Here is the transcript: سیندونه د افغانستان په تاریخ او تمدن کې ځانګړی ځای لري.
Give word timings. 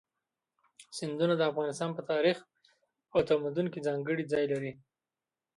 سیندونه 0.97 1.33
د 1.37 1.41
افغانستان 1.51 1.89
په 1.93 2.01
تاریخ 2.11 2.37
او 3.13 3.19
تمدن 3.29 3.65
کې 3.73 3.85
ځانګړی 3.87 4.23
ځای 4.31 4.45
لري. 4.53 4.71